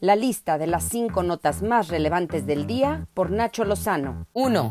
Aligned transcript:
La 0.00 0.14
lista 0.14 0.58
de 0.58 0.68
las 0.68 0.84
cinco 0.84 1.24
notas 1.24 1.60
más 1.60 1.88
relevantes 1.88 2.46
del 2.46 2.68
día 2.68 3.08
por 3.14 3.32
Nacho 3.32 3.64
Lozano. 3.64 4.28
1. 4.32 4.70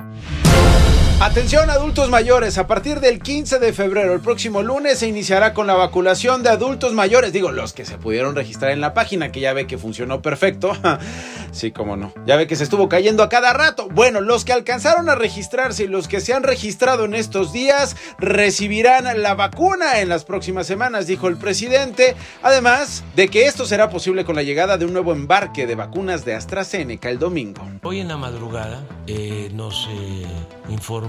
Atención 1.19 1.71
adultos 1.71 2.11
mayores, 2.11 2.59
a 2.59 2.67
partir 2.67 2.99
del 2.99 3.19
15 3.19 3.57
de 3.57 3.73
febrero, 3.73 4.13
el 4.13 4.19
próximo 4.19 4.61
lunes, 4.61 4.99
se 4.99 5.07
iniciará 5.07 5.55
con 5.55 5.65
la 5.65 5.73
vacunación 5.73 6.43
de 6.43 6.49
adultos 6.49 6.93
mayores, 6.93 7.33
digo, 7.33 7.51
los 7.51 7.73
que 7.73 7.85
se 7.85 7.97
pudieron 7.97 8.35
registrar 8.35 8.69
en 8.69 8.81
la 8.81 8.93
página, 8.93 9.31
que 9.31 9.39
ya 9.39 9.51
ve 9.51 9.65
que 9.65 9.79
funcionó 9.79 10.21
perfecto. 10.21 10.73
sí, 11.51 11.71
cómo 11.71 11.97
no. 11.97 12.13
Ya 12.27 12.35
ve 12.35 12.45
que 12.45 12.55
se 12.55 12.63
estuvo 12.63 12.87
cayendo 12.87 13.23
a 13.23 13.29
cada 13.29 13.51
rato. 13.51 13.89
Bueno, 13.89 14.21
los 14.21 14.45
que 14.45 14.53
alcanzaron 14.53 15.09
a 15.09 15.15
registrarse 15.15 15.85
y 15.85 15.87
los 15.87 16.07
que 16.07 16.21
se 16.21 16.35
han 16.35 16.43
registrado 16.43 17.05
en 17.05 17.15
estos 17.15 17.51
días 17.51 17.95
recibirán 18.19 19.05
la 19.23 19.33
vacuna 19.33 20.01
en 20.01 20.09
las 20.09 20.23
próximas 20.23 20.67
semanas, 20.67 21.07
dijo 21.07 21.29
el 21.29 21.37
presidente. 21.37 22.15
Además 22.43 23.03
de 23.15 23.27
que 23.27 23.47
esto 23.47 23.65
será 23.65 23.89
posible 23.89 24.23
con 24.23 24.35
la 24.35 24.43
llegada 24.43 24.77
de 24.77 24.85
un 24.85 24.93
nuevo 24.93 25.13
embarque 25.13 25.65
de 25.65 25.73
vacunas 25.73 26.25
de 26.25 26.35
AstraZeneca 26.35 27.09
el 27.09 27.17
domingo. 27.17 27.67
Hoy 27.81 28.01
en 28.01 28.07
la 28.07 28.17
madrugada 28.17 28.83
eh, 29.07 29.49
nos 29.51 29.89
eh, 29.89 30.27
informó 30.69 31.06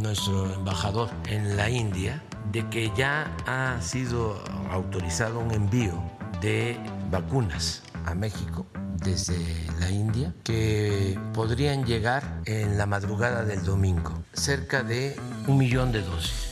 nuestro 0.00 0.52
embajador 0.52 1.08
en 1.26 1.56
la 1.56 1.70
India 1.70 2.22
de 2.52 2.68
que 2.68 2.92
ya 2.96 3.34
ha 3.46 3.80
sido 3.80 4.42
autorizado 4.70 5.40
un 5.40 5.50
envío 5.52 5.94
de 6.40 6.78
vacunas 7.10 7.82
a 8.06 8.14
México 8.14 8.66
desde 9.02 9.38
la 9.80 9.90
India 9.90 10.34
que 10.44 11.18
podrían 11.32 11.84
llegar 11.84 12.42
en 12.44 12.76
la 12.76 12.86
madrugada 12.86 13.44
del 13.44 13.64
domingo, 13.64 14.22
cerca 14.34 14.82
de 14.82 15.16
un 15.46 15.58
millón 15.58 15.90
de 15.92 16.02
dosis. 16.02 16.49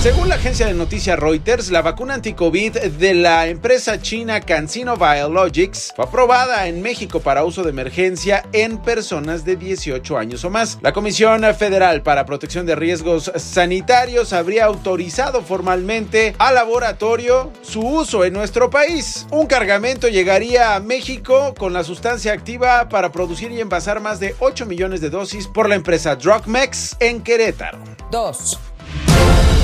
Según 0.00 0.28
la 0.28 0.36
agencia 0.36 0.68
de 0.68 0.74
noticias 0.74 1.18
Reuters, 1.18 1.72
la 1.72 1.82
vacuna 1.82 2.14
anti-COVID 2.14 2.72
de 2.78 3.14
la 3.14 3.48
empresa 3.48 4.00
china 4.00 4.40
CanSino 4.40 4.96
Biologics 4.96 5.92
fue 5.96 6.04
aprobada 6.04 6.68
en 6.68 6.80
México 6.82 7.18
para 7.18 7.42
uso 7.42 7.64
de 7.64 7.70
emergencia 7.70 8.44
en 8.52 8.78
personas 8.78 9.44
de 9.44 9.56
18 9.56 10.16
años 10.16 10.44
o 10.44 10.50
más. 10.50 10.78
La 10.82 10.92
Comisión 10.92 11.42
Federal 11.56 12.02
para 12.02 12.26
Protección 12.26 12.64
de 12.64 12.76
Riesgos 12.76 13.32
Sanitarios 13.34 14.32
habría 14.32 14.66
autorizado 14.66 15.42
formalmente 15.42 16.32
al 16.38 16.54
laboratorio 16.54 17.50
su 17.62 17.80
uso 17.80 18.24
en 18.24 18.34
nuestro 18.34 18.70
país. 18.70 19.26
Un 19.32 19.48
cargamento 19.48 20.06
llegaría 20.06 20.76
a 20.76 20.80
México 20.80 21.54
con 21.58 21.72
la 21.72 21.82
sustancia 21.82 22.32
activa 22.32 22.88
para 22.88 23.10
producir 23.10 23.50
y 23.50 23.60
envasar 23.60 23.98
más 23.98 24.20
de 24.20 24.36
8 24.38 24.64
millones 24.64 25.00
de 25.00 25.10
dosis 25.10 25.48
por 25.48 25.68
la 25.68 25.74
empresa 25.74 26.14
Drugmex 26.14 26.96
en 27.00 27.20
Querétaro. 27.20 27.78
2. 28.12 28.67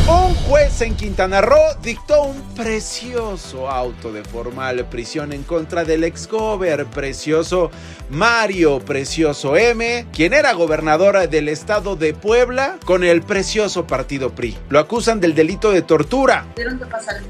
Un 0.06 0.34
juez 0.34 0.82
en 0.82 0.96
Quintana 0.96 1.40
Roo 1.40 1.74
dictó 1.82 2.24
un 2.24 2.54
precioso 2.54 3.70
auto 3.70 4.12
de 4.12 4.22
formal 4.22 4.84
prisión 4.90 5.32
en 5.32 5.44
contra 5.44 5.82
del 5.84 6.04
exgober 6.04 6.84
precioso 6.84 7.70
Mario 8.10 8.80
Precioso 8.80 9.56
M, 9.56 10.06
quien 10.12 10.34
era 10.34 10.52
gobernador 10.52 11.26
del 11.30 11.48
estado 11.48 11.96
de 11.96 12.12
Puebla 12.12 12.78
con 12.84 13.02
el 13.02 13.22
precioso 13.22 13.86
partido 13.86 14.34
PRI. 14.34 14.58
Lo 14.68 14.78
acusan 14.78 15.20
del 15.20 15.34
delito 15.34 15.72
de 15.72 15.80
tortura. 15.80 16.44
Tuvieron 16.54 16.78
que 16.78 16.84
pasar 16.84 17.22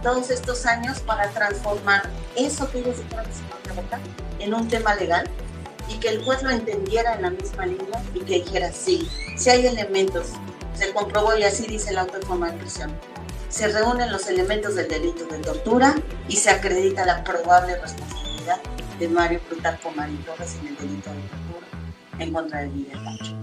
todos 0.00 0.30
estos 0.30 0.66
años 0.66 1.00
para 1.00 1.28
transformar 1.30 2.08
eso 2.36 2.70
que 2.70 2.78
ellos 2.78 2.96
estaban 3.00 3.26
en 4.38 4.54
un 4.54 4.68
tema 4.68 4.94
legal 4.94 5.28
y 5.88 5.98
que 5.98 6.10
el 6.10 6.22
juez 6.22 6.44
lo 6.44 6.50
entendiera 6.50 7.16
en 7.16 7.22
la 7.22 7.30
misma 7.30 7.66
línea 7.66 8.04
y 8.14 8.20
que 8.20 8.34
dijera 8.34 8.70
sí, 8.70 9.10
si 9.36 9.50
hay 9.50 9.66
elementos 9.66 10.28
se 10.80 10.94
comprobó 10.94 11.36
y 11.36 11.42
así 11.42 11.66
dice 11.66 11.90
el 11.90 11.98
auto 11.98 12.18
de 12.18 12.24
forma 12.24 12.50
de 12.50 12.58
prisión. 12.58 12.90
Se 13.50 13.68
reúnen 13.68 14.10
los 14.10 14.26
elementos 14.28 14.76
del 14.76 14.88
delito 14.88 15.26
de 15.26 15.38
tortura 15.40 15.94
y 16.26 16.36
se 16.36 16.48
acredita 16.48 17.04
la 17.04 17.22
probable 17.22 17.76
responsabilidad 17.78 18.60
de 18.98 19.08
Mario 19.08 19.40
Plutarco 19.40 19.90
Marín 19.90 20.22
Torres 20.24 20.56
en 20.58 20.68
el 20.68 20.76
delito 20.78 21.10
de 21.10 21.20
tortura 21.20 21.66
en 22.18 22.32
contra 22.32 22.60
de 22.60 22.68
Miguel 22.68 22.98
Pancho. 23.04 23.36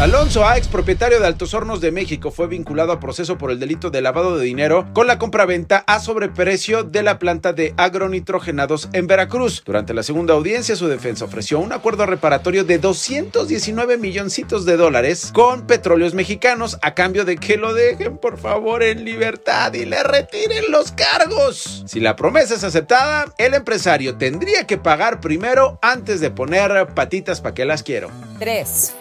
Alonso 0.00 0.46
A, 0.46 0.56
ex 0.56 0.68
propietario 0.68 1.18
de 1.18 1.26
Altos 1.26 1.54
Hornos 1.54 1.80
de 1.80 1.90
México, 1.90 2.30
fue 2.30 2.46
vinculado 2.46 2.92
a 2.92 3.00
proceso 3.00 3.36
por 3.36 3.50
el 3.50 3.58
delito 3.58 3.90
de 3.90 4.00
lavado 4.00 4.38
de 4.38 4.44
dinero 4.44 4.86
con 4.92 5.08
la 5.08 5.18
compraventa 5.18 5.82
a 5.88 5.98
sobreprecio 5.98 6.84
de 6.84 7.02
la 7.02 7.18
planta 7.18 7.52
de 7.52 7.74
agronitrogenados 7.76 8.90
en 8.92 9.08
Veracruz. 9.08 9.60
Durante 9.66 9.94
la 9.94 10.04
segunda 10.04 10.34
audiencia, 10.34 10.76
su 10.76 10.86
defensa 10.86 11.24
ofreció 11.24 11.58
un 11.58 11.72
acuerdo 11.72 12.06
reparatorio 12.06 12.62
de 12.62 12.78
219 12.78 13.96
milloncitos 13.96 14.64
de 14.64 14.76
dólares 14.76 15.32
con 15.34 15.66
petróleos 15.66 16.14
mexicanos 16.14 16.78
a 16.80 16.94
cambio 16.94 17.24
de 17.24 17.34
que 17.34 17.56
lo 17.56 17.74
dejen, 17.74 18.18
por 18.18 18.38
favor, 18.38 18.84
en 18.84 19.04
libertad 19.04 19.74
y 19.74 19.84
le 19.84 20.04
retiren 20.04 20.70
los 20.70 20.92
cargos. 20.92 21.82
Si 21.88 21.98
la 21.98 22.14
promesa 22.14 22.54
es 22.54 22.62
aceptada, 22.62 23.34
el 23.36 23.52
empresario 23.52 24.16
tendría 24.16 24.64
que 24.64 24.78
pagar 24.78 25.20
primero 25.20 25.80
antes 25.82 26.20
de 26.20 26.30
poner 26.30 26.86
patitas 26.94 27.40
para 27.40 27.54
que 27.54 27.64
las 27.64 27.82
quiero. 27.82 28.12
3. 28.38 28.94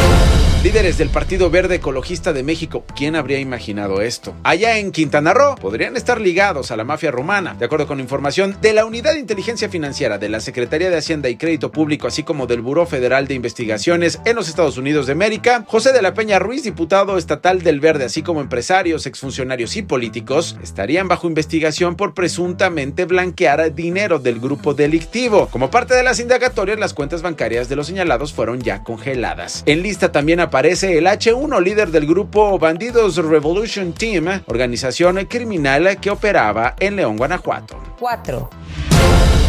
Thank 0.00 0.44
you. 0.44 0.49
Líderes 0.62 0.98
del 0.98 1.08
Partido 1.08 1.48
Verde 1.48 1.76
Ecologista 1.76 2.34
de 2.34 2.42
México, 2.42 2.84
¿quién 2.94 3.16
habría 3.16 3.38
imaginado 3.38 4.02
esto? 4.02 4.34
Allá 4.42 4.76
en 4.76 4.92
Quintana 4.92 5.32
Roo 5.32 5.54
podrían 5.54 5.96
estar 5.96 6.20
ligados 6.20 6.70
a 6.70 6.76
la 6.76 6.84
mafia 6.84 7.10
rumana. 7.10 7.54
De 7.54 7.64
acuerdo 7.64 7.86
con 7.86 7.98
información 7.98 8.54
de 8.60 8.74
la 8.74 8.84
Unidad 8.84 9.14
de 9.14 9.20
Inteligencia 9.20 9.70
Financiera 9.70 10.18
de 10.18 10.28
la 10.28 10.38
Secretaría 10.38 10.90
de 10.90 10.98
Hacienda 10.98 11.30
y 11.30 11.38
Crédito 11.38 11.72
Público, 11.72 12.06
así 12.06 12.24
como 12.24 12.46
del 12.46 12.60
Buró 12.60 12.84
Federal 12.84 13.26
de 13.26 13.32
Investigaciones 13.32 14.20
en 14.26 14.36
los 14.36 14.50
Estados 14.50 14.76
Unidos 14.76 15.06
de 15.06 15.12
América, 15.12 15.64
José 15.66 15.94
de 15.94 16.02
la 16.02 16.12
Peña 16.12 16.38
Ruiz, 16.38 16.62
diputado 16.62 17.16
estatal 17.16 17.62
del 17.62 17.80
Verde, 17.80 18.04
así 18.04 18.20
como 18.20 18.42
empresarios, 18.42 19.06
exfuncionarios 19.06 19.74
y 19.76 19.82
políticos, 19.82 20.58
estarían 20.62 21.08
bajo 21.08 21.26
investigación 21.26 21.96
por 21.96 22.12
presuntamente 22.12 23.06
blanquear 23.06 23.74
dinero 23.74 24.18
del 24.18 24.38
grupo 24.38 24.74
delictivo. 24.74 25.48
Como 25.50 25.70
parte 25.70 25.94
de 25.94 26.02
las 26.02 26.20
indagatorias, 26.20 26.78
las 26.78 26.92
cuentas 26.92 27.22
bancarias 27.22 27.70
de 27.70 27.76
los 27.76 27.86
señalados 27.86 28.34
fueron 28.34 28.60
ya 28.60 28.84
congeladas. 28.84 29.62
En 29.64 29.82
lista 29.82 30.12
también 30.12 30.49
aparece 30.50 30.98
el 30.98 31.06
H1, 31.06 31.62
líder 31.62 31.92
del 31.92 32.08
grupo 32.08 32.58
Bandidos 32.58 33.18
Revolution 33.18 33.92
Team, 33.92 34.42
organización 34.46 35.24
criminal 35.26 36.00
que 36.00 36.10
operaba 36.10 36.74
en 36.80 36.96
León, 36.96 37.16
Guanajuato. 37.16 37.80
4. 38.00 38.50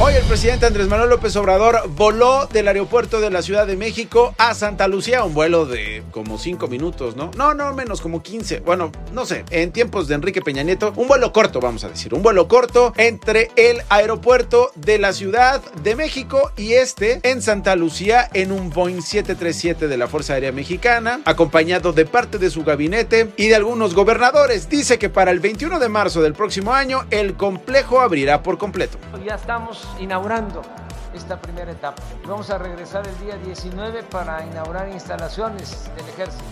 Hoy 0.03 0.15
el 0.15 0.23
presidente 0.23 0.65
Andrés 0.65 0.87
Manuel 0.87 1.11
López 1.11 1.35
Obrador 1.35 1.87
voló 1.89 2.47
del 2.47 2.67
aeropuerto 2.67 3.21
de 3.21 3.29
la 3.29 3.43
Ciudad 3.43 3.67
de 3.67 3.77
México 3.77 4.33
a 4.39 4.55
Santa 4.55 4.87
Lucía, 4.87 5.23
un 5.23 5.35
vuelo 5.35 5.67
de 5.67 6.01
como 6.09 6.39
5 6.39 6.67
minutos, 6.67 7.15
¿no? 7.15 7.29
No, 7.37 7.53
no, 7.53 7.71
menos 7.75 8.01
como 8.01 8.23
15. 8.23 8.61
Bueno, 8.61 8.91
no 9.13 9.27
sé, 9.27 9.45
en 9.51 9.71
tiempos 9.71 10.07
de 10.07 10.15
Enrique 10.15 10.41
Peña 10.41 10.63
Nieto, 10.63 10.91
un 10.95 11.07
vuelo 11.07 11.31
corto, 11.31 11.59
vamos 11.59 11.83
a 11.83 11.89
decir, 11.89 12.15
un 12.15 12.23
vuelo 12.23 12.47
corto 12.47 12.93
entre 12.97 13.51
el 13.55 13.83
aeropuerto 13.89 14.71
de 14.73 14.97
la 14.97 15.13
Ciudad 15.13 15.61
de 15.83 15.95
México 15.95 16.51
y 16.57 16.73
este 16.73 17.19
en 17.21 17.43
Santa 17.43 17.75
Lucía 17.75 18.27
en 18.33 18.51
un 18.51 18.71
Boeing 18.71 19.03
737 19.03 19.87
de 19.87 19.97
la 19.97 20.07
Fuerza 20.07 20.33
Aérea 20.33 20.51
Mexicana, 20.51 21.21
acompañado 21.25 21.93
de 21.93 22.07
parte 22.07 22.39
de 22.39 22.49
su 22.49 22.63
gabinete 22.63 23.29
y 23.37 23.49
de 23.49 23.55
algunos 23.55 23.93
gobernadores. 23.93 24.67
Dice 24.67 24.97
que 24.97 25.09
para 25.09 25.29
el 25.29 25.39
21 25.39 25.77
de 25.77 25.89
marzo 25.89 26.23
del 26.23 26.33
próximo 26.33 26.73
año 26.73 27.05
el 27.11 27.35
complejo 27.35 28.01
abrirá 28.01 28.41
por 28.41 28.57
completo. 28.57 28.97
Ya 29.23 29.35
estamos 29.35 29.60
inaugurando 29.99 30.61
esta 31.13 31.39
primera 31.39 31.71
etapa. 31.71 32.01
Vamos 32.25 32.49
a 32.49 32.57
regresar 32.57 33.07
el 33.07 33.17
día 33.19 33.35
19 33.37 34.03
para 34.03 34.45
inaugurar 34.45 34.89
instalaciones 34.89 35.89
del 35.95 36.07
ejército. 36.09 36.43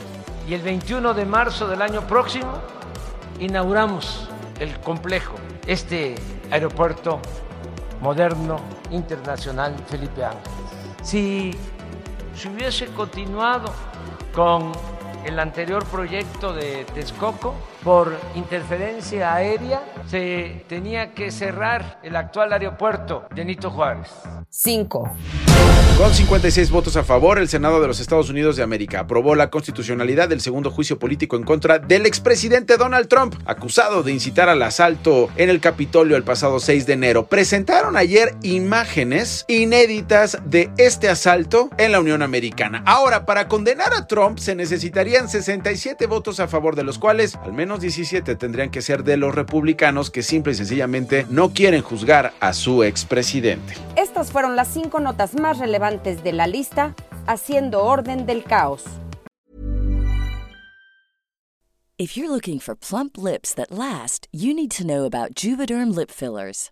Y 0.47 0.53
el 0.53 0.61
21 0.61 1.13
de 1.13 1.25
marzo 1.25 1.67
del 1.67 1.81
año 1.81 2.01
próximo 2.07 2.51
inauguramos 3.39 4.29
el 4.59 4.79
complejo, 4.81 5.35
este 5.65 6.15
aeropuerto 6.51 7.19
moderno 8.01 8.59
internacional 8.91 9.75
Felipe 9.87 10.23
Ángeles. 10.25 10.49
Si 11.03 11.51
se 12.35 12.49
hubiese 12.49 12.87
continuado 12.87 13.71
con 14.33 14.71
el 15.25 15.39
anterior 15.39 15.85
proyecto 15.85 16.53
de 16.53 16.85
Texcoco, 16.93 17.55
por 17.83 18.17
interferencia 18.35 19.33
aérea, 19.33 19.81
se 20.05 20.65
tenía 20.67 21.13
que 21.13 21.31
cerrar 21.31 21.99
el 22.03 22.15
actual 22.15 22.53
aeropuerto 22.53 23.25
de 23.33 23.45
Nito 23.45 23.69
Juárez. 23.71 24.09
5. 24.49 25.11
Con 25.99 26.13
56 26.13 26.71
votos 26.71 26.95
a 26.95 27.03
favor, 27.03 27.39
el 27.39 27.49
Senado 27.49 27.81
de 27.81 27.87
los 27.87 27.99
Estados 27.99 28.29
Unidos 28.29 28.55
de 28.55 28.63
América 28.63 29.01
aprobó 29.01 29.35
la 29.35 29.49
constitucionalidad 29.49 30.29
del 30.29 30.39
segundo 30.39 30.71
juicio 30.71 30.97
político 30.97 31.35
en 31.35 31.43
contra 31.43 31.77
del 31.77 32.05
expresidente 32.05 32.77
Donald 32.77 33.09
Trump, 33.09 33.35
acusado 33.45 34.01
de 34.01 34.13
incitar 34.13 34.47
al 34.47 34.61
asalto 34.61 35.29
en 35.35 35.49
el 35.49 35.59
Capitolio 35.59 36.15
el 36.15 36.23
pasado 36.23 36.61
6 36.61 36.85
de 36.85 36.93
enero. 36.93 37.27
Presentaron 37.27 37.97
ayer 37.97 38.33
imágenes 38.43 39.43
inéditas 39.49 40.37
de 40.45 40.71
este 40.77 41.09
asalto 41.09 41.69
en 41.77 41.91
la 41.91 41.99
Unión 41.99 42.21
Americana. 42.21 42.81
Ahora, 42.85 43.25
para 43.25 43.49
condenar 43.49 43.93
a 43.93 44.07
Trump 44.07 44.39
se 44.39 44.55
necesitarían 44.55 45.27
67 45.27 46.07
votos 46.07 46.39
a 46.39 46.47
favor, 46.47 46.77
de 46.77 46.83
los 46.83 46.97
cuales 46.97 47.35
al 47.35 47.51
menos 47.51 47.81
17 47.81 48.35
tendrían 48.35 48.69
que 48.69 48.81
ser 48.81 49.03
de 49.03 49.17
los 49.17 49.35
republicanos 49.35 50.11
que 50.11 50.23
simple 50.23 50.53
y 50.53 50.55
sencillamente 50.55 51.25
no 51.29 51.53
quieren 51.53 51.81
juzgar 51.81 52.31
a 52.39 52.53
su 52.53 52.85
expresidente. 52.85 53.73
Estas 53.97 54.31
fueron 54.31 54.55
las 54.55 54.69
cinco 54.69 55.01
notas 55.01 55.35
más 55.35 55.57
relevantes 55.57 55.68
de 56.23 56.31
la 56.31 56.47
lista, 56.47 56.95
haciendo 57.27 57.83
orden 57.83 58.25
del 58.25 58.43
caos. 58.43 58.85
If 61.97 62.15
you're 62.15 62.29
looking 62.29 62.59
for 62.59 62.75
plump 62.75 63.17
lips 63.17 63.53
that 63.55 63.71
last, 63.71 64.29
you 64.31 64.53
need 64.53 64.71
to 64.71 64.87
know 64.87 65.03
about 65.03 65.35
Juvederm 65.35 65.93
lip 65.93 66.09
fillers. 66.09 66.71